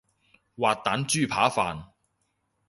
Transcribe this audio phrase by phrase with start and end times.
[0.57, 1.79] 滑蛋豬扒飯